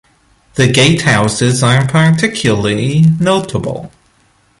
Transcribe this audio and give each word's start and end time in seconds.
The 0.55 0.67
gatehouses 0.67 1.61
are 1.61 1.85
particularly 1.87 3.01
notable. 3.19 3.91